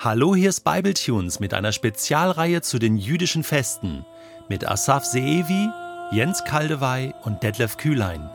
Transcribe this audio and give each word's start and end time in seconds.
Hallo, 0.00 0.36
hier 0.36 0.50
ist 0.50 0.62
Bibletunes 0.62 1.40
mit 1.40 1.52
einer 1.54 1.72
Spezialreihe 1.72 2.62
zu 2.62 2.78
den 2.78 2.98
jüdischen 2.98 3.42
Festen 3.42 4.04
mit 4.48 4.64
Asaf 4.64 5.04
Seevi, 5.04 5.68
Jens 6.12 6.44
Kaldewey 6.44 7.12
und 7.24 7.42
Detlef 7.42 7.78
Kühlein. 7.78 8.30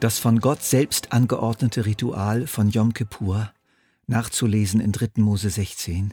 Das 0.00 0.18
von 0.18 0.40
Gott 0.40 0.64
selbst 0.64 1.12
angeordnete 1.12 1.86
Ritual 1.86 2.48
von 2.48 2.70
Yom 2.70 2.94
Kippur, 2.94 3.52
nachzulesen 4.08 4.80
in 4.80 4.90
3. 4.90 5.22
Mose 5.22 5.50
16, 5.50 6.12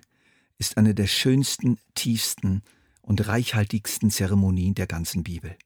ist 0.59 0.77
eine 0.77 0.93
der 0.93 1.07
schönsten, 1.07 1.79
tiefsten 1.95 2.61
und 3.01 3.27
reichhaltigsten 3.27 4.11
Zeremonien 4.11 4.75
der 4.75 4.85
ganzen 4.85 5.23
Bibel. 5.23 5.57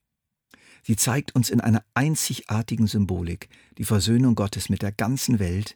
Sie 0.81 0.95
zeigt 0.95 1.35
uns 1.35 1.49
in 1.49 1.59
einer 1.59 1.83
einzigartigen 1.93 2.87
Symbolik 2.87 3.49
die 3.77 3.83
Versöhnung 3.83 4.35
Gottes 4.35 4.69
mit 4.69 4.81
der 4.81 4.93
ganzen 4.93 5.39
Welt 5.39 5.75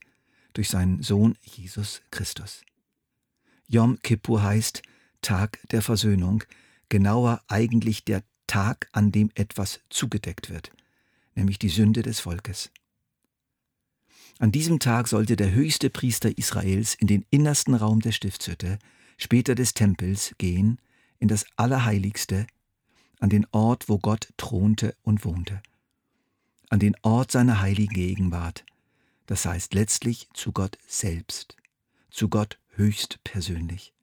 durch 0.54 0.70
seinen 0.70 1.02
Sohn 1.02 1.38
Jesus 1.42 2.02
Christus. 2.12 2.64
Yom 3.68 4.00
Kippur 4.02 4.44
heißt 4.44 4.82
Tag 5.22 5.60
der 5.72 5.82
Versöhnung, 5.82 6.44
genauer 6.90 7.42
eigentlich 7.48 8.06
der 8.06 8.24
Tag, 8.48 8.90
an 8.92 9.12
dem 9.12 9.32
etwas 9.36 9.80
zugedeckt 9.90 10.50
wird, 10.50 10.72
nämlich 11.34 11.58
die 11.58 11.70
Sünde 11.70 12.02
des 12.02 12.20
Volkes. 12.20 12.72
An 14.40 14.52
diesem 14.52 14.80
Tag 14.80 15.08
sollte 15.08 15.36
der 15.36 15.54
höchste 15.54 15.90
Priester 15.90 16.38
Israels 16.38 16.96
in 16.96 17.08
den 17.08 17.26
innersten 17.30 17.76
Raum 17.76 18.02
der 18.02 18.12
Stiftshütte, 18.12 18.80
später 19.18 19.56
des 19.56 19.74
Tempels, 19.74 20.36
gehen, 20.38 20.80
in 21.20 21.28
das 21.28 21.46
Allerheiligste, 21.56 22.48
an 23.20 23.30
den 23.30 23.48
Ort, 23.52 23.88
wo 23.88 23.98
Gott 24.00 24.30
thronte 24.38 24.96
und 25.04 25.24
wohnte, 25.24 25.62
an 26.70 26.80
den 26.80 26.96
Ort 27.04 27.32
seiner 27.32 27.62
heiligen 27.62 27.94
Gegenwart, 27.94 28.66
das 29.26 29.46
heißt 29.46 29.74
letztlich 29.74 30.28
zu 30.34 30.52
Gott 30.52 30.78
selbst, 30.88 31.56
zu 32.10 32.30
Gott 32.30 32.60
höchst 32.76 33.20
persönlich. 33.24 33.94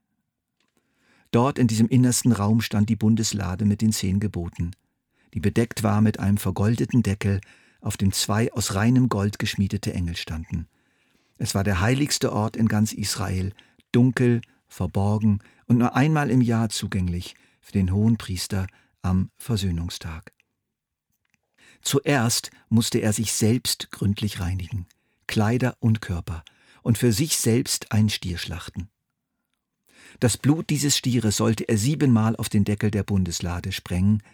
Dort 1.30 1.58
in 1.58 1.68
diesem 1.68 1.88
innersten 1.88 2.32
Raum 2.32 2.60
stand 2.60 2.88
die 2.88 2.96
Bundeslade 2.96 3.64
mit 3.64 3.82
den 3.82 3.92
zehn 3.92 4.18
Geboten, 4.20 4.72
die 5.34 5.40
bedeckt 5.40 5.82
war 5.82 6.00
mit 6.00 6.18
einem 6.18 6.38
vergoldeten 6.38 7.02
Deckel, 7.02 7.40
auf 7.80 7.96
dem 7.96 8.12
zwei 8.12 8.52
aus 8.52 8.74
reinem 8.74 9.08
Gold 9.08 9.38
geschmiedete 9.38 9.94
Engel 9.94 10.16
standen. 10.16 10.66
Es 11.38 11.54
war 11.54 11.64
der 11.64 11.80
heiligste 11.80 12.32
Ort 12.32 12.56
in 12.56 12.68
ganz 12.68 12.92
Israel, 12.92 13.52
dunkel, 13.92 14.42
verborgen 14.68 15.40
und 15.66 15.78
nur 15.78 15.96
einmal 15.96 16.30
im 16.30 16.40
Jahr 16.40 16.68
zugänglich 16.68 17.34
für 17.60 17.72
den 17.72 17.92
hohen 17.92 18.16
Priester 18.16 18.66
am 19.02 19.30
Versöhnungstag. 19.36 20.32
Zuerst 21.80 22.50
musste 22.68 22.98
er 22.98 23.12
sich 23.12 23.32
selbst 23.32 23.90
gründlich 23.90 24.40
reinigen, 24.40 24.86
Kleider 25.30 25.76
und 25.78 26.00
Körper, 26.00 26.44
und 26.82 26.98
für 26.98 27.12
sich 27.12 27.36
selbst 27.36 27.92
einen 27.92 28.10
Stier 28.10 28.36
schlachten. 28.36 28.88
Das 30.18 30.36
Blut 30.36 30.70
dieses 30.70 30.96
Stieres 30.96 31.36
sollte 31.36 31.68
er 31.68 31.78
siebenmal 31.78 32.34
auf 32.34 32.48
den 32.48 32.64
Deckel 32.64 32.90
der 32.90 33.04
Bundeslade 33.04 33.70
sprengen, 33.70 34.24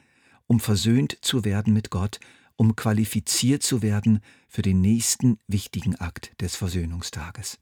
um 0.46 0.58
versöhnt 0.58 1.18
zu 1.20 1.44
werden 1.44 1.74
mit 1.74 1.90
Gott, 1.90 2.18
um 2.56 2.76
qualifiziert 2.76 3.62
zu 3.62 3.82
werden 3.82 4.20
für 4.48 4.62
den 4.62 4.80
nächsten 4.80 5.38
wichtigen 5.46 5.96
Akt 5.96 6.32
des 6.40 6.56
Versöhnungstages. 6.56 7.58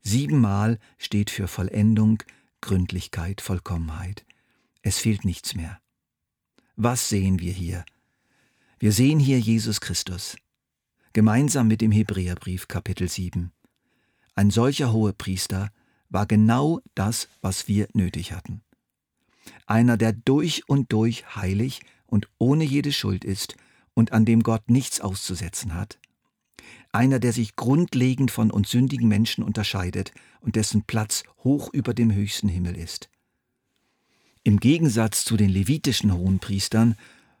Siebenmal 0.00 0.80
steht 0.98 1.30
für 1.30 1.46
Vollendung, 1.46 2.20
Gründlichkeit, 2.60 3.42
Vollkommenheit. 3.42 4.26
Es 4.82 4.98
fehlt 4.98 5.24
nichts 5.24 5.54
mehr. 5.54 5.80
Was 6.74 7.08
sehen 7.08 7.38
wir 7.38 7.52
hier? 7.52 7.84
Wir 8.80 8.90
sehen 8.90 9.20
hier 9.20 9.38
Jesus 9.38 9.80
Christus, 9.80 10.34
gemeinsam 11.14 11.68
mit 11.68 11.80
dem 11.80 11.92
Hebräerbrief 11.92 12.66
Kapitel 12.66 13.08
7. 13.08 13.52
Ein 14.34 14.50
solcher 14.50 14.92
Hohepriester 14.92 15.70
war 16.08 16.26
genau 16.26 16.80
das, 16.96 17.28
was 17.40 17.68
wir 17.68 17.86
nötig 17.94 18.32
hatten. 18.32 18.62
Einer, 19.64 19.96
der 19.96 20.12
durch 20.12 20.68
und 20.68 20.92
durch 20.92 21.36
heilig 21.36 21.82
und 22.06 22.28
ohne 22.38 22.64
jede 22.64 22.92
Schuld 22.92 23.24
ist 23.24 23.54
und 23.94 24.12
an 24.12 24.24
dem 24.24 24.42
Gott 24.42 24.68
nichts 24.68 25.00
auszusetzen 25.00 25.74
hat. 25.74 26.00
Einer, 26.90 27.20
der 27.20 27.32
sich 27.32 27.54
grundlegend 27.54 28.32
von 28.32 28.50
uns 28.50 28.72
sündigen 28.72 29.06
Menschen 29.06 29.44
unterscheidet 29.44 30.12
und 30.40 30.56
dessen 30.56 30.82
Platz 30.82 31.22
hoch 31.44 31.72
über 31.72 31.94
dem 31.94 32.12
höchsten 32.12 32.48
Himmel 32.48 32.76
ist. 32.76 33.08
Im 34.42 34.58
Gegensatz 34.58 35.24
zu 35.24 35.36
den 35.36 35.48
levitischen 35.48 36.12
Hohenpriestern 36.12 36.96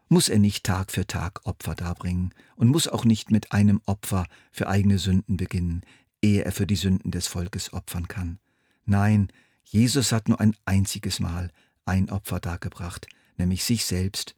muss 0.08 0.28
er 0.28 0.38
nicht 0.38 0.64
Tag 0.64 0.92
für 0.92 1.06
Tag 1.06 1.40
Opfer 1.44 1.74
darbringen 1.74 2.32
und 2.56 2.68
muss 2.68 2.88
auch 2.88 3.04
nicht 3.04 3.30
mit 3.30 3.52
einem 3.52 3.80
Opfer 3.86 4.26
für 4.52 4.68
eigene 4.68 4.98
Sünden 4.98 5.36
beginnen, 5.36 5.82
ehe 6.22 6.44
er 6.44 6.52
für 6.52 6.66
die 6.66 6.76
Sünden 6.76 7.10
des 7.10 7.26
Volkes 7.26 7.72
opfern 7.72 8.08
kann. 8.08 8.38
Nein, 8.84 9.28
Jesus 9.64 10.12
hat 10.12 10.28
nur 10.28 10.40
ein 10.40 10.56
einziges 10.64 11.20
Mal 11.20 11.50
ein 11.84 12.10
Opfer 12.10 12.40
dargebracht, 12.40 13.06
nämlich 13.36 13.64
sich 13.64 13.84
selbst, 13.84 14.34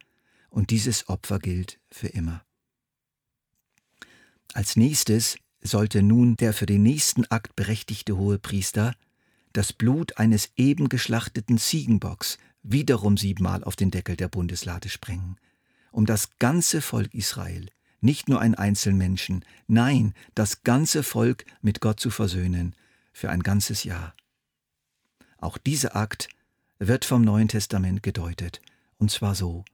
und 0.50 0.70
dieses 0.70 1.08
Opfer 1.08 1.38
gilt 1.38 1.78
für 1.90 2.08
immer. 2.08 2.42
Als 4.54 4.76
nächstes 4.76 5.36
sollte 5.60 6.02
nun 6.02 6.36
der 6.36 6.52
für 6.52 6.66
den 6.66 6.82
nächsten 6.82 7.26
Akt 7.26 7.56
berechtigte 7.56 8.16
Hohepriester 8.16 8.94
das 9.52 9.72
Blut 9.72 10.18
eines 10.18 10.50
eben 10.56 10.88
geschlachteten 10.88 11.58
Ziegenbocks 11.58 12.38
wiederum 12.62 13.16
siebenmal 13.16 13.64
auf 13.64 13.76
den 13.76 13.90
Deckel 13.90 14.16
der 14.16 14.28
Bundeslade 14.28 14.88
sprengen, 14.88 15.36
um 15.90 16.06
das 16.06 16.38
ganze 16.38 16.80
Volk 16.80 17.14
Israel, 17.14 17.66
nicht 18.00 18.28
nur 18.28 18.40
einen 18.40 18.54
Einzelmenschen, 18.54 19.44
nein, 19.66 20.14
das 20.34 20.62
ganze 20.62 21.02
Volk 21.02 21.44
mit 21.62 21.80
Gott 21.80 22.00
zu 22.00 22.10
versöhnen 22.10 22.74
für 23.12 23.30
ein 23.30 23.42
ganzes 23.42 23.84
Jahr. 23.84 24.14
Auch 25.38 25.58
dieser 25.58 25.96
Akt 25.96 26.28
wird 26.78 27.04
vom 27.04 27.22
Neuen 27.22 27.48
Testament 27.48 28.02
gedeutet, 28.02 28.60
und 28.98 29.10
zwar 29.10 29.34
so. 29.34 29.64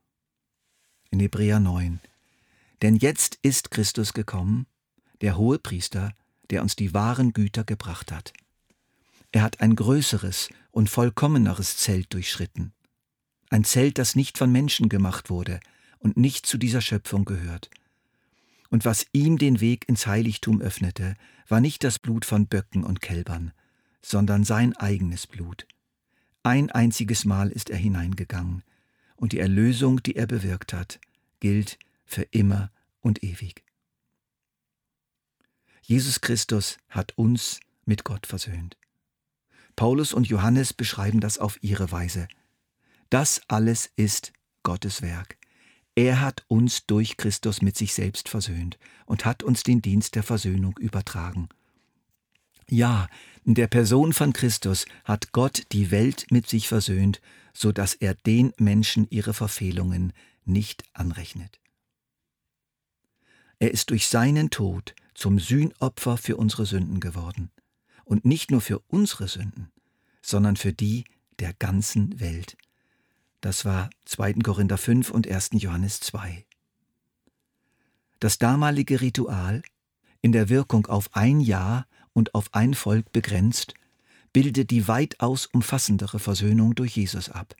In 1.10 1.20
Hebräer 1.20 1.60
9. 1.60 2.00
Denn 2.80 2.96
jetzt 2.96 3.38
ist 3.42 3.70
Christus 3.70 4.12
gekommen, 4.12 4.66
der 5.20 5.36
hohe 5.36 5.58
Priester, 5.58 6.14
der 6.50 6.62
uns 6.62 6.76
die 6.76 6.94
wahren 6.94 7.32
Güter 7.32 7.64
gebracht 7.64 8.12
hat. 8.12 8.32
Er 9.30 9.42
hat 9.42 9.60
ein 9.60 9.76
größeres 9.76 10.48
und 10.70 10.90
vollkommeneres 10.90 11.76
Zelt 11.76 12.12
durchschritten 12.12 12.72
ein 13.52 13.64
Zelt, 13.64 13.98
das 13.98 14.16
nicht 14.16 14.38
von 14.38 14.50
Menschen 14.50 14.88
gemacht 14.88 15.30
wurde 15.30 15.60
und 16.02 16.16
nicht 16.16 16.46
zu 16.46 16.58
dieser 16.58 16.80
Schöpfung 16.80 17.24
gehört. 17.24 17.70
Und 18.70 18.84
was 18.84 19.06
ihm 19.12 19.38
den 19.38 19.60
Weg 19.60 19.88
ins 19.88 20.06
Heiligtum 20.06 20.60
öffnete, 20.60 21.14
war 21.48 21.60
nicht 21.60 21.84
das 21.84 21.98
Blut 21.98 22.24
von 22.24 22.46
Böcken 22.46 22.84
und 22.84 23.00
Kälbern, 23.00 23.52
sondern 24.00 24.44
sein 24.44 24.74
eigenes 24.76 25.26
Blut. 25.26 25.66
Ein 26.42 26.70
einziges 26.70 27.24
Mal 27.24 27.50
ist 27.50 27.70
er 27.70 27.76
hineingegangen, 27.76 28.62
und 29.16 29.32
die 29.32 29.38
Erlösung, 29.38 30.02
die 30.02 30.16
er 30.16 30.26
bewirkt 30.26 30.72
hat, 30.72 30.98
gilt 31.38 31.78
für 32.04 32.22
immer 32.22 32.72
und 33.00 33.22
ewig. 33.22 33.62
Jesus 35.82 36.20
Christus 36.20 36.78
hat 36.88 37.16
uns 37.16 37.60
mit 37.84 38.04
Gott 38.04 38.26
versöhnt. 38.26 38.76
Paulus 39.76 40.12
und 40.12 40.28
Johannes 40.28 40.72
beschreiben 40.72 41.20
das 41.20 41.38
auf 41.38 41.62
ihre 41.62 41.92
Weise– 41.92 42.28
das 43.12 43.42
alles 43.46 43.90
ist 43.94 44.32
Gottes 44.62 45.02
Werk. 45.02 45.36
Er 45.94 46.20
hat 46.20 46.44
uns 46.48 46.86
durch 46.86 47.16
Christus 47.16 47.60
mit 47.60 47.76
sich 47.76 47.92
selbst 47.92 48.28
versöhnt 48.28 48.78
und 49.04 49.24
hat 49.24 49.42
uns 49.42 49.62
den 49.62 49.82
Dienst 49.82 50.14
der 50.14 50.22
Versöhnung 50.22 50.76
übertragen. 50.78 51.48
Ja, 52.68 53.08
in 53.44 53.54
der 53.54 53.66
Person 53.66 54.12
von 54.12 54.32
Christus 54.32 54.86
hat 55.04 55.32
Gott 55.32 55.64
die 55.72 55.90
Welt 55.90 56.26
mit 56.30 56.48
sich 56.48 56.68
versöhnt, 56.68 57.20
so 57.52 57.72
dass 57.72 57.94
er 57.94 58.14
den 58.14 58.52
Menschen 58.56 59.06
ihre 59.10 59.34
Verfehlungen 59.34 60.12
nicht 60.44 60.84
anrechnet. 60.94 61.60
Er 63.58 63.70
ist 63.70 63.90
durch 63.90 64.08
seinen 64.08 64.50
Tod 64.50 64.94
zum 65.14 65.38
Sühnopfer 65.38 66.16
für 66.16 66.36
unsere 66.36 66.66
Sünden 66.66 67.00
geworden. 67.00 67.50
Und 68.04 68.24
nicht 68.24 68.50
nur 68.50 68.60
für 68.60 68.80
unsere 68.88 69.28
Sünden, 69.28 69.70
sondern 70.20 70.56
für 70.56 70.72
die 70.72 71.04
der 71.38 71.52
ganzen 71.54 72.18
Welt. 72.18 72.56
Das 73.42 73.64
war 73.64 73.90
2. 74.04 74.34
Korinther 74.34 74.78
5 74.78 75.10
und 75.10 75.26
1. 75.26 75.50
Johannes 75.54 75.98
2. 75.98 76.46
Das 78.20 78.38
damalige 78.38 79.00
Ritual, 79.00 79.62
in 80.20 80.30
der 80.30 80.48
Wirkung 80.48 80.86
auf 80.86 81.10
ein 81.16 81.40
Jahr 81.40 81.88
und 82.12 82.36
auf 82.36 82.54
ein 82.54 82.72
Volk 82.72 83.10
begrenzt, 83.10 83.74
bildet 84.32 84.70
die 84.70 84.86
weitaus 84.86 85.46
umfassendere 85.46 86.20
Versöhnung 86.20 86.76
durch 86.76 86.96
Jesus 86.96 87.30
ab. 87.30 87.56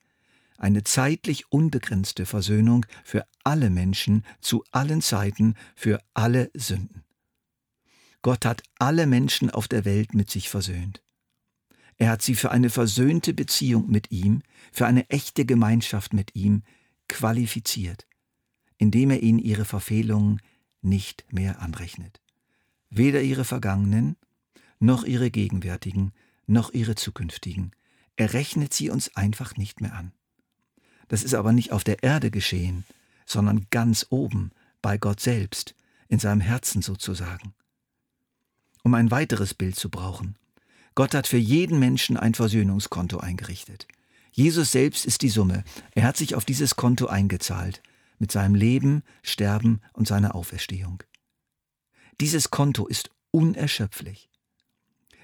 Eine 0.56 0.84
zeitlich 0.84 1.50
unbegrenzte 1.50 2.26
Versöhnung 2.26 2.86
für 3.02 3.26
alle 3.42 3.68
Menschen 3.68 4.24
zu 4.40 4.62
allen 4.70 5.02
Zeiten, 5.02 5.56
für 5.74 5.98
alle 6.14 6.52
Sünden. 6.54 7.02
Gott 8.22 8.44
hat 8.44 8.62
alle 8.78 9.08
Menschen 9.08 9.50
auf 9.50 9.66
der 9.66 9.84
Welt 9.84 10.14
mit 10.14 10.30
sich 10.30 10.48
versöhnt. 10.48 11.02
Er 12.02 12.10
hat 12.10 12.20
sie 12.20 12.34
für 12.34 12.50
eine 12.50 12.68
versöhnte 12.68 13.32
Beziehung 13.32 13.88
mit 13.88 14.10
ihm, 14.10 14.42
für 14.72 14.86
eine 14.88 15.08
echte 15.08 15.44
Gemeinschaft 15.44 16.12
mit 16.12 16.34
ihm 16.34 16.64
qualifiziert, 17.08 18.08
indem 18.76 19.12
er 19.12 19.22
ihnen 19.22 19.38
ihre 19.38 19.64
Verfehlungen 19.64 20.42
nicht 20.80 21.24
mehr 21.32 21.62
anrechnet. 21.62 22.20
Weder 22.90 23.22
ihre 23.22 23.44
vergangenen, 23.44 24.16
noch 24.80 25.04
ihre 25.04 25.30
gegenwärtigen, 25.30 26.10
noch 26.48 26.72
ihre 26.72 26.96
zukünftigen. 26.96 27.70
Er 28.16 28.32
rechnet 28.32 28.74
sie 28.74 28.90
uns 28.90 29.14
einfach 29.14 29.56
nicht 29.56 29.80
mehr 29.80 29.94
an. 29.94 30.10
Das 31.06 31.22
ist 31.22 31.34
aber 31.34 31.52
nicht 31.52 31.70
auf 31.70 31.84
der 31.84 32.02
Erde 32.02 32.32
geschehen, 32.32 32.84
sondern 33.26 33.68
ganz 33.70 34.06
oben, 34.10 34.50
bei 34.80 34.98
Gott 34.98 35.20
selbst, 35.20 35.76
in 36.08 36.18
seinem 36.18 36.40
Herzen 36.40 36.82
sozusagen. 36.82 37.54
Um 38.82 38.92
ein 38.94 39.12
weiteres 39.12 39.54
Bild 39.54 39.76
zu 39.76 39.88
brauchen. 39.88 40.34
Gott 40.94 41.14
hat 41.14 41.26
für 41.26 41.38
jeden 41.38 41.78
Menschen 41.78 42.16
ein 42.16 42.34
Versöhnungskonto 42.34 43.18
eingerichtet. 43.18 43.86
Jesus 44.32 44.72
selbst 44.72 45.04
ist 45.04 45.22
die 45.22 45.28
Summe. 45.28 45.64
Er 45.94 46.04
hat 46.04 46.16
sich 46.16 46.34
auf 46.34 46.44
dieses 46.44 46.76
Konto 46.76 47.06
eingezahlt, 47.06 47.82
mit 48.18 48.32
seinem 48.32 48.54
Leben, 48.54 49.02
Sterben 49.22 49.80
und 49.92 50.06
seiner 50.06 50.34
Auferstehung. 50.34 51.02
Dieses 52.20 52.50
Konto 52.50 52.86
ist 52.86 53.10
unerschöpflich. 53.30 54.30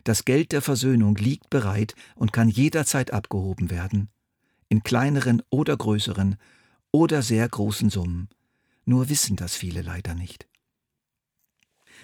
Das 0.05 0.25
Geld 0.25 0.53
der 0.53 0.63
Versöhnung 0.63 1.17
liegt 1.17 1.51
bereit 1.51 1.95
und 2.15 2.33
kann 2.33 2.49
jederzeit 2.49 3.13
abgehoben 3.13 3.71
werden, 3.71 4.09
in 4.69 4.83
kleineren 4.83 5.43
oder 5.51 5.77
größeren 5.77 6.37
oder 6.93 7.23
sehr 7.23 7.49
großen 7.49 7.91
Summen. 7.91 8.29
Nur 8.85 9.09
wissen 9.11 9.37
das 9.37 9.55
viele 9.55 9.83
leider 9.83 10.15
nicht. 10.15 10.49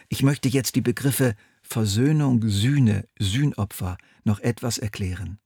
Ich 0.08 0.22
möchte 0.22 0.48
jetzt 0.48 0.74
die 0.74 0.82
Begriffe 0.82 1.34
Versöhnung, 1.66 2.46
Sühne, 2.46 3.08
Sühnopfer 3.18 3.98
noch 4.22 4.38
etwas 4.40 4.78
erklären. 4.78 5.38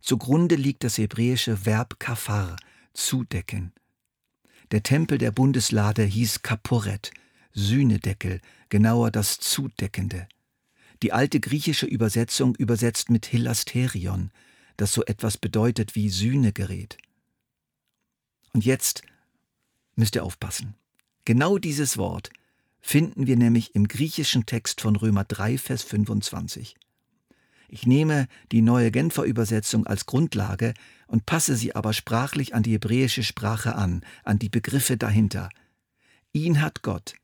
Zugrunde 0.00 0.54
liegt 0.54 0.84
das 0.84 0.98
hebräische 0.98 1.66
Verb 1.66 1.98
kafar, 1.98 2.56
zudecken. 2.92 3.72
Der 4.70 4.82
Tempel 4.82 5.18
der 5.18 5.32
Bundeslade 5.32 6.04
hieß 6.04 6.42
Kaporet, 6.42 7.10
Sühnedeckel, 7.52 8.40
genauer 8.68 9.10
das 9.10 9.40
Zudeckende. 9.40 10.28
Die 11.02 11.12
alte 11.12 11.40
griechische 11.40 11.86
Übersetzung 11.86 12.54
übersetzt 12.54 13.10
mit 13.10 13.26
Hilasterion, 13.26 14.30
das 14.76 14.92
so 14.92 15.04
etwas 15.04 15.38
bedeutet 15.38 15.94
wie 15.94 16.10
Sühnegerät. 16.10 16.98
Und 18.52 18.64
jetzt 18.64 19.02
müsst 19.94 20.14
ihr 20.14 20.24
aufpassen. 20.24 20.74
Genau 21.24 21.58
dieses 21.58 21.98
Wort 21.98 22.30
finden 22.86 23.26
wir 23.26 23.36
nämlich 23.36 23.74
im 23.74 23.88
griechischen 23.88 24.46
Text 24.46 24.80
von 24.80 24.94
Römer 24.94 25.24
3, 25.24 25.58
Vers 25.58 25.82
25. 25.82 26.76
Ich 27.68 27.84
nehme 27.84 28.28
die 28.52 28.62
neue 28.62 28.92
Genfer 28.92 29.24
Übersetzung 29.24 29.88
als 29.88 30.06
Grundlage 30.06 30.72
und 31.08 31.26
passe 31.26 31.56
sie 31.56 31.74
aber 31.74 31.92
sprachlich 31.92 32.54
an 32.54 32.62
die 32.62 32.74
hebräische 32.74 33.24
Sprache 33.24 33.74
an, 33.74 34.04
an 34.22 34.38
die 34.38 34.48
Begriffe 34.48 34.96
dahinter. 34.96 35.48
Ihn 36.32 36.62
hat 36.62 36.82
Gott 36.82 37.14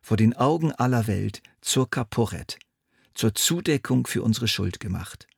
vor 0.00 0.16
den 0.16 0.34
Augen 0.34 0.72
aller 0.72 1.06
Welt 1.06 1.40
zur 1.60 1.88
Kaporet, 1.88 2.58
zur 3.14 3.32
Zudeckung 3.32 4.08
für 4.08 4.24
unsere 4.24 4.48
Schuld 4.48 4.80
gemacht. 4.80 5.28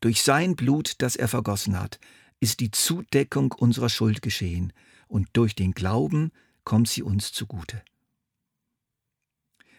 Durch 0.00 0.22
sein 0.22 0.56
Blut, 0.56 0.94
das 1.02 1.14
er 1.14 1.28
vergossen 1.28 1.78
hat, 1.78 2.00
ist 2.40 2.60
die 2.60 2.70
Zudeckung 2.70 3.52
unserer 3.52 3.90
Schuld 3.90 4.22
geschehen, 4.22 4.72
und 5.08 5.28
durch 5.34 5.54
den 5.54 5.72
Glauben 5.72 6.32
kommt 6.64 6.88
sie 6.88 7.02
uns 7.02 7.32
zugute. 7.32 7.82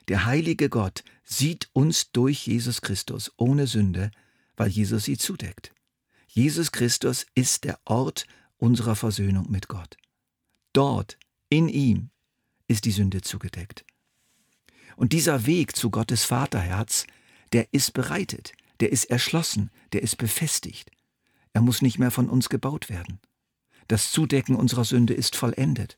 Der 0.10 0.26
heilige 0.26 0.70
Gott 0.70 1.04
sieht 1.24 1.70
uns 1.72 2.12
durch 2.12 2.48
Jesus 2.48 2.82
Christus 2.82 3.32
ohne 3.38 3.68
Sünde, 3.68 4.10
weil 4.58 4.70
Jesus 4.70 5.06
sie 5.06 5.18
zudeckt. 5.18 5.72
Jesus 6.28 6.72
Christus 6.72 7.28
ist 7.36 7.64
der 7.64 7.80
Ort 7.86 8.26
unserer 8.58 8.96
Versöhnung 8.96 9.50
mit 9.52 9.68
Gott. 9.68 9.98
Dort, 10.74 11.20
in 11.50 11.70
ihm, 11.70 12.10
ist 12.68 12.86
die 12.86 12.92
Sünde 12.92 13.22
zugedeckt. 13.22 13.86
Und 14.96 15.14
dieser 15.14 15.46
Weg 15.46 15.76
zu 15.76 15.92
Gottes 15.92 16.26
Vaterherz, 16.26 17.06
der 17.54 17.72
ist 17.72 17.94
bereitet, 17.94 18.54
der 18.80 18.92
ist 18.92 19.06
erschlossen, 19.06 19.70
der 19.94 20.02
ist 20.02 20.18
befestigt. 20.18 20.90
Er 21.54 21.62
muss 21.62 21.84
nicht 21.84 22.00
mehr 22.00 22.12
von 22.12 22.30
uns 22.30 22.50
gebaut 22.50 22.90
werden. 22.90 23.20
Das 23.88 24.12
Zudecken 24.12 24.56
unserer 24.56 24.86
Sünde 24.86 25.14
ist 25.14 25.36
vollendet. 25.36 25.96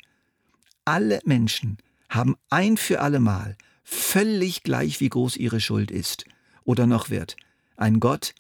Alle 0.83 1.21
Menschen 1.23 1.77
haben 2.09 2.35
ein 2.49 2.75
für 2.75 3.01
allemal, 3.01 3.55
völlig 3.83 4.63
gleich 4.63 5.00
wie 5.00 5.10
groß 5.10 5.38
ihre 5.38 5.60
Schuld 5.60 5.92
ist 5.92 6.25
oder 6.63 6.88
noch 6.88 7.10
wird, 7.10 7.36
ein 7.78 8.00
Gott, 8.00 8.36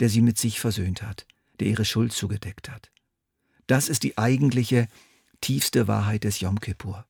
der 0.00 0.08
sie 0.08 0.22
mit 0.22 0.38
sich 0.38 0.60
versöhnt 0.60 1.02
hat, 1.02 1.26
der 1.60 1.68
ihre 1.68 1.84
Schuld 1.84 2.12
zugedeckt 2.12 2.70
hat. 2.70 2.90
Das 3.66 3.88
ist 3.88 4.02
die 4.02 4.18
eigentliche, 4.18 4.88
tiefste 5.40 5.88
Wahrheit 5.88 6.24
des 6.24 6.40
Yom 6.40 6.60
Kippur. 6.60 7.06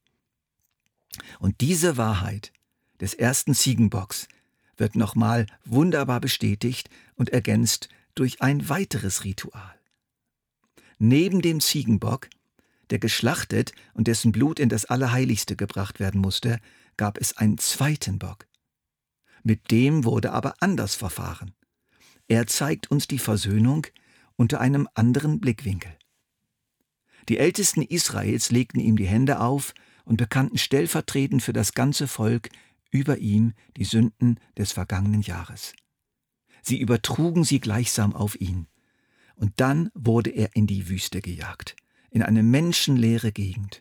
Und 1.39 1.61
diese 1.61 1.97
Wahrheit 1.97 2.53
des 3.01 3.15
ersten 3.15 3.55
Ziegenbocks 3.55 4.29
wird 4.77 4.97
nochmal 4.97 5.47
wunderbar 5.65 6.21
bestätigt 6.21 6.91
und 7.15 7.31
ergänzt 7.31 7.89
durch 8.15 8.43
ein 8.43 8.69
weiteres 8.69 9.25
Ritual. 9.25 9.75
Neben 10.99 11.41
dem 11.41 11.61
Ziegenbock, 11.61 12.29
der 12.91 12.99
geschlachtet 12.99 13.73
und 13.95 14.07
dessen 14.07 14.33
Blut 14.33 14.59
in 14.59 14.69
das 14.69 14.85
Allerheiligste 14.85 15.57
gebracht 15.57 16.01
werden 16.01 16.21
musste, 16.21 16.61
gab 16.97 17.19
es 17.19 17.37
einen 17.37 17.59
zweiten 17.59 18.19
Bock. 18.19 18.47
Mit 19.43 19.71
dem 19.71 20.05
wurde 20.05 20.33
aber 20.33 20.55
anders 20.61 20.95
verfahren. 20.95 21.55
Er 22.29 22.47
zeigt 22.47 22.91
uns 22.91 23.09
die 23.09 23.19
Versöhnung 23.19 23.87
unter 24.37 24.61
einem 24.61 24.89
anderen 24.95 25.41
Blickwinkel. 25.41 25.97
Die 27.29 27.39
Ältesten 27.39 27.83
Israels 27.83 28.51
legten 28.51 28.81
ihm 28.81 28.97
die 28.97 29.07
Hände 29.07 29.41
auf 29.41 29.75
und 30.05 30.17
bekannten 30.17 30.59
stellvertretend 30.59 31.43
für 31.43 31.53
das 31.53 31.75
ganze 31.75 32.09
Volk 32.09 32.49
über 32.91 33.19
ihm 33.19 33.53
die 33.77 33.85
Sünden 33.85 34.41
des 34.57 34.73
vergangenen 34.73 35.23
Jahres. 35.23 35.75
Sie 36.63 36.79
übertrugen 36.79 37.45
sie 37.45 37.61
gleichsam 37.61 38.15
auf 38.15 38.41
ihn. 38.41 38.67
Und 39.37 39.53
dann 39.57 39.91
wurde 39.95 40.31
er 40.31 40.55
in 40.55 40.67
die 40.67 40.89
Wüste 40.89 41.23
gejagt, 41.23 41.77
in 42.11 42.23
eine 42.23 42.43
menschenleere 42.43 43.33
Gegend, 43.33 43.81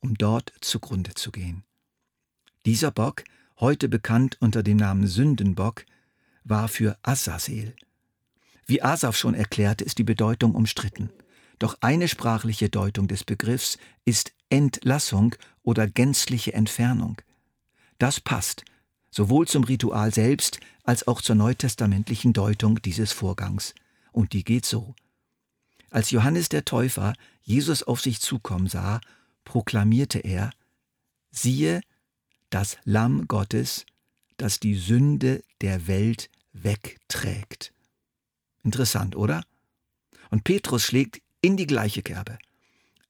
um 0.00 0.14
dort 0.14 0.52
zugrunde 0.60 1.14
zu 1.14 1.30
gehen. 1.30 1.64
Dieser 2.66 2.90
Bock, 2.90 3.24
heute 3.60 3.88
bekannt 3.88 4.38
unter 4.40 4.62
dem 4.62 4.78
Namen 4.78 5.06
Sündenbock, 5.06 5.84
war 6.44 6.68
für 6.68 6.96
Azazel. 7.02 7.74
Wie 8.66 8.82
Asaf 8.82 9.16
schon 9.16 9.34
erklärte, 9.34 9.84
ist 9.84 9.98
die 9.98 10.04
Bedeutung 10.04 10.54
umstritten. 10.54 11.10
Doch 11.58 11.76
eine 11.82 12.08
sprachliche 12.08 12.70
Deutung 12.70 13.06
des 13.06 13.22
Begriffs 13.24 13.78
ist 14.04 14.32
Entlassung 14.48 15.34
oder 15.62 15.86
gänzliche 15.86 16.54
Entfernung. 16.54 17.20
Das 17.98 18.20
passt 18.20 18.64
sowohl 19.10 19.46
zum 19.46 19.62
Ritual 19.64 20.12
selbst 20.12 20.58
als 20.82 21.06
auch 21.06 21.22
zur 21.22 21.36
neutestamentlichen 21.36 22.32
Deutung 22.32 22.82
dieses 22.82 23.12
Vorgangs. 23.12 23.74
Und 24.10 24.32
die 24.32 24.42
geht 24.42 24.66
so. 24.66 24.94
Als 25.90 26.10
Johannes 26.10 26.48
der 26.48 26.64
Täufer 26.64 27.12
Jesus 27.42 27.82
auf 27.84 28.00
sich 28.00 28.20
zukommen 28.20 28.66
sah, 28.66 29.00
proklamierte 29.44 30.18
er, 30.18 30.50
siehe, 31.30 31.80
das 32.54 32.78
Lamm 32.84 33.26
Gottes, 33.26 33.84
das 34.36 34.60
die 34.60 34.76
Sünde 34.76 35.42
der 35.60 35.88
Welt 35.88 36.30
wegträgt. 36.52 37.74
Interessant, 38.62 39.16
oder? 39.16 39.42
Und 40.30 40.44
Petrus 40.44 40.84
schlägt 40.84 41.20
in 41.40 41.56
die 41.56 41.66
gleiche 41.66 42.02
Kerbe. 42.02 42.38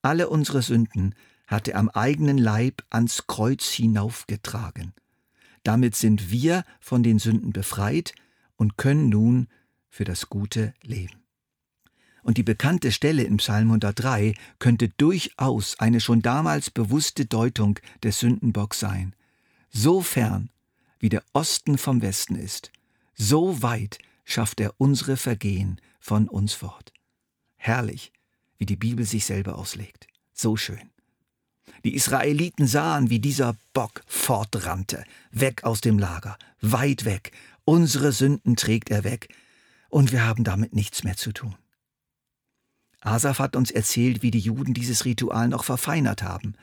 Alle 0.01 0.31
unsere 0.31 0.63
Sünden 0.63 1.15
hat 1.47 1.69
er 1.69 1.79
am 1.79 1.91
eigenen 1.91 2.39
Leib 2.39 2.85
ans 2.89 3.27
Kreuz 3.27 3.69
hinaufgetragen. 3.69 4.95
Damit 5.63 5.95
sind 5.95 6.31
wir 6.31 6.65
von 6.81 7.03
den 7.03 7.19
Sünden 7.19 7.53
befreit 7.53 8.15
und 8.57 8.79
können 8.79 9.11
nun 9.11 9.49
für 9.91 10.05
das 10.05 10.31
Gute 10.31 10.73
leben. 10.83 11.23
Und 12.23 12.39
die 12.39 12.43
bekannte 12.43 12.93
Stelle 12.93 13.25
im 13.25 13.37
Psalm 13.37 13.67
103 13.67 14.37
könnte 14.59 14.89
durchaus 14.89 15.79
eine 15.79 16.01
schon 16.01 16.23
damals 16.23 16.71
bewusste 16.71 17.27
Deutung 17.27 17.79
des 18.03 18.21
Sündenbocks 18.21 18.81
sein. 18.81 19.15
So 19.77 20.03
fern, 20.03 20.51
wie 21.01 21.09
der 21.09 21.25
Osten 21.33 21.79
vom 21.79 22.01
Westen 22.01 22.37
ist, 22.37 22.71
so 23.17 23.61
weit 23.61 23.99
schafft 24.25 24.61
er 24.61 24.73
unsere 24.79 25.17
Vergehen 25.17 25.81
von 25.99 26.29
uns 26.29 26.53
fort. 26.53 26.93
Herrlich, 27.57 28.13
wie 28.57 28.67
die 28.67 28.77
Bibel 28.77 29.05
sich 29.05 29.25
selber 29.25 29.59
auslegt. 29.59 30.07
So 30.33 30.57
schön. 30.57 30.91
Die 31.83 31.97
Israeliten 31.97 32.69
sahen, 32.69 33.11
wie 33.11 33.19
dieser 33.19 33.57
Bock 33.73 34.03
fortrannte, 34.07 35.05
weg 35.33 35.65
aus 35.65 35.81
dem 35.81 35.99
Lager, 35.99 36.39
weit 36.61 37.05
weg. 37.05 37.33
Unsere 37.65 38.13
Sünden 38.13 38.55
trägt 38.55 38.91
er 38.91 39.03
weg, 39.03 39.35
und 39.89 40.13
wir 40.13 40.25
haben 40.25 40.45
damit 40.45 40.73
nichts 40.73 41.03
mehr 41.03 41.17
zu 41.17 41.33
tun. 41.33 41.57
Asaf 43.01 43.41
hat 43.41 43.57
uns 43.57 43.73
erzählt, 43.73 44.23
wie 44.23 44.31
die 44.31 44.39
Juden 44.39 44.73
dieses 44.73 45.05
Ritual 45.05 45.49
noch 45.49 45.65
verfeinert 45.65 46.23
haben, 46.23 46.55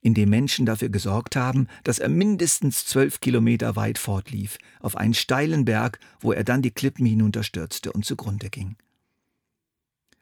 indem 0.00 0.30
Menschen 0.30 0.66
dafür 0.66 0.88
gesorgt 0.88 1.36
haben, 1.36 1.68
dass 1.84 1.98
er 1.98 2.08
mindestens 2.08 2.86
zwölf 2.86 3.20
Kilometer 3.20 3.76
weit 3.76 3.98
fortlief, 3.98 4.58
auf 4.80 4.96
einen 4.96 5.14
steilen 5.14 5.64
Berg, 5.64 5.98
wo 6.20 6.32
er 6.32 6.44
dann 6.44 6.62
die 6.62 6.70
Klippen 6.70 7.06
hinunterstürzte 7.06 7.92
und 7.92 8.04
zugrunde 8.04 8.50
ging. 8.50 8.76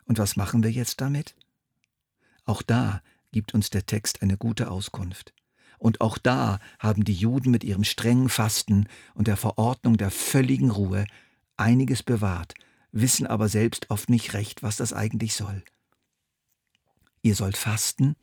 Und 0.05 0.19
was 0.19 0.37
machen 0.37 0.63
wir 0.63 0.71
jetzt 0.71 1.01
damit? 1.01 1.37
Auch 2.45 2.63
da 2.63 3.03
gibt 3.31 3.55
uns 3.55 3.71
der 3.71 3.87
Text 3.87 4.23
eine 4.23 4.37
gute 4.37 4.71
Auskunft. 4.71 5.35
Und 5.79 6.01
auch 6.01 6.19
da 6.19 6.59
haben 6.79 7.05
die 7.05 7.15
Juden 7.15 7.51
mit 7.51 7.63
ihrem 7.63 7.85
strengen 7.85 8.29
Fasten 8.29 8.89
und 9.15 9.29
der 9.29 9.37
Verordnung 9.37 9.97
der 9.97 10.11
völligen 10.11 10.71
Ruhe 10.71 11.07
einiges 11.57 12.03
bewahrt, 12.03 12.55
wissen 12.91 13.27
aber 13.27 13.49
selbst 13.49 13.91
oft 13.91 14.11
nicht 14.11 14.35
recht, 14.35 14.63
was 14.63 14.77
das 14.77 14.93
eigentlich 14.93 15.35
soll. 15.35 15.63
Ihr 17.23 17.35
sollt 17.35 17.57
fasten 17.57 18.17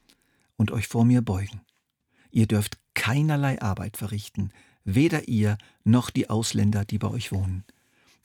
und 0.58 0.72
euch 0.72 0.88
vor 0.88 1.06
mir 1.06 1.22
beugen. 1.22 1.62
Ihr 2.32 2.48
dürft 2.48 2.78
keinerlei 2.94 3.62
Arbeit 3.62 3.98
verrichten, 3.98 4.52
weder 4.84 5.28
ihr 5.28 5.58
noch 5.84 6.10
die 6.10 6.30
Ausländer, 6.30 6.86
die 6.86 6.98
bei 6.98 7.10
euch 7.10 7.32
wohnen. 7.32 7.64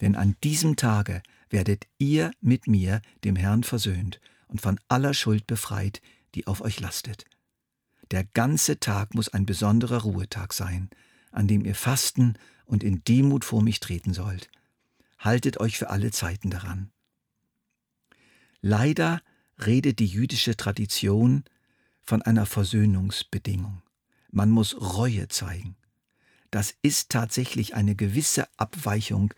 Denn 0.00 0.16
an 0.16 0.36
diesem 0.42 0.76
Tage 0.76 1.22
werdet 1.48 1.86
ihr 1.98 2.30
mit 2.40 2.66
mir, 2.66 3.02
dem 3.24 3.36
Herrn, 3.36 3.64
versöhnt 3.64 4.20
und 4.48 4.60
von 4.60 4.78
aller 4.88 5.14
Schuld 5.14 5.46
befreit, 5.46 6.00
die 6.34 6.46
auf 6.46 6.60
euch 6.60 6.80
lastet. 6.80 7.24
Der 8.10 8.24
ganze 8.24 8.80
Tag 8.80 9.14
muss 9.14 9.28
ein 9.28 9.46
besonderer 9.46 10.02
Ruhetag 10.02 10.52
sein, 10.52 10.90
an 11.30 11.46
dem 11.46 11.64
ihr 11.64 11.74
fasten 11.74 12.34
und 12.64 12.82
in 12.82 13.04
Demut 13.04 13.44
vor 13.44 13.62
mich 13.62 13.80
treten 13.80 14.12
sollt. 14.12 14.50
Haltet 15.18 15.60
euch 15.60 15.78
für 15.78 15.90
alle 15.90 16.10
Zeiten 16.10 16.50
daran. 16.50 16.90
Leider 18.60 19.22
redet 19.64 19.98
die 19.98 20.06
jüdische 20.06 20.56
Tradition 20.56 21.44
von 22.10 22.22
einer 22.22 22.44
Versöhnungsbedingung. 22.44 23.82
Man 24.32 24.50
muss 24.50 24.74
Reue 24.80 25.28
zeigen. 25.28 25.76
Das 26.50 26.74
ist 26.82 27.08
tatsächlich 27.10 27.76
eine 27.76 27.94
gewisse 27.94 28.48
Abweichung 28.56 29.32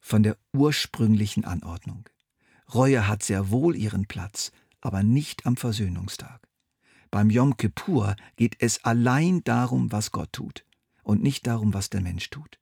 von 0.00 0.22
der 0.22 0.38
ursprünglichen 0.54 1.44
Anordnung. 1.44 2.08
Reue 2.72 3.06
hat 3.06 3.22
sehr 3.22 3.50
wohl 3.50 3.76
ihren 3.76 4.06
Platz, 4.06 4.50
aber 4.80 5.02
nicht 5.02 5.44
am 5.44 5.58
Versöhnungstag. 5.58 6.48
Beim 7.10 7.28
Yom 7.28 7.58
Kippur 7.58 8.16
geht 8.36 8.56
es 8.60 8.82
allein 8.82 9.44
darum, 9.44 9.92
was 9.92 10.10
Gott 10.10 10.32
tut 10.32 10.64
und 11.02 11.22
nicht 11.22 11.46
darum, 11.46 11.74
was 11.74 11.90
der 11.90 12.00
Mensch 12.00 12.30
tut. 12.30 12.58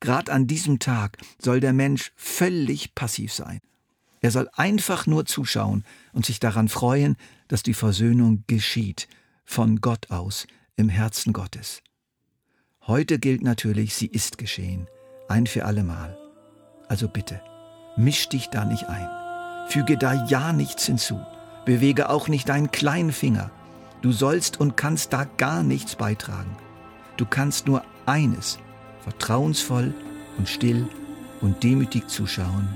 Gerade 0.00 0.30
an 0.30 0.46
diesem 0.46 0.78
Tag 0.78 1.16
soll 1.40 1.60
der 1.60 1.72
Mensch 1.72 2.12
völlig 2.16 2.94
passiv 2.94 3.32
sein. 3.32 3.60
Er 4.20 4.30
soll 4.30 4.50
einfach 4.52 5.06
nur 5.06 5.24
zuschauen 5.24 5.84
und 6.12 6.26
sich 6.26 6.38
daran 6.38 6.68
freuen, 6.68 7.16
dass 7.48 7.62
die 7.62 7.74
Versöhnung 7.74 8.44
geschieht, 8.46 9.08
von 9.44 9.80
Gott 9.80 10.10
aus, 10.10 10.46
im 10.76 10.88
Herzen 10.88 11.32
Gottes. 11.32 11.82
Heute 12.86 13.18
gilt 13.18 13.42
natürlich, 13.42 13.94
sie 13.94 14.06
ist 14.06 14.38
geschehen, 14.38 14.88
ein 15.28 15.46
für 15.46 15.64
allemal. 15.64 16.18
Also 16.88 17.08
bitte, 17.08 17.40
misch 17.96 18.28
dich 18.28 18.48
da 18.48 18.64
nicht 18.64 18.84
ein. 18.88 19.08
Füge 19.68 19.96
da 19.96 20.26
ja 20.26 20.52
nichts 20.52 20.86
hinzu. 20.86 21.20
Bewege 21.64 22.10
auch 22.10 22.28
nicht 22.28 22.48
deinen 22.48 22.70
kleinen 22.70 23.12
Finger. 23.12 23.50
Du 24.02 24.12
sollst 24.12 24.60
und 24.60 24.76
kannst 24.76 25.12
da 25.12 25.24
gar 25.24 25.62
nichts 25.62 25.96
beitragen. 25.96 26.56
Du 27.16 27.24
kannst 27.24 27.66
nur 27.66 27.82
eines, 28.04 28.58
vertrauensvoll 29.00 29.94
und 30.36 30.48
still 30.48 30.86
und 31.40 31.62
demütig 31.62 32.08
zuschauen 32.08 32.68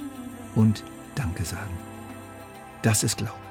und 0.54 0.84
Danke 1.14 1.44
sagen. 1.44 1.76
Das 2.82 3.02
ist 3.02 3.18
Glaube. 3.18 3.47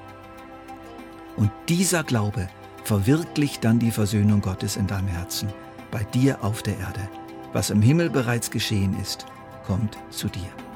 Und 1.37 1.51
dieser 1.69 2.03
Glaube 2.03 2.49
verwirklicht 2.83 3.63
dann 3.63 3.79
die 3.79 3.91
Versöhnung 3.91 4.41
Gottes 4.41 4.75
in 4.75 4.87
deinem 4.87 5.07
Herzen, 5.07 5.49
bei 5.91 6.03
dir 6.03 6.43
auf 6.43 6.63
der 6.63 6.77
Erde. 6.77 7.07
Was 7.53 7.69
im 7.69 7.81
Himmel 7.81 8.09
bereits 8.09 8.51
geschehen 8.51 8.99
ist, 8.99 9.25
kommt 9.65 9.97
zu 10.09 10.27
dir. 10.27 10.66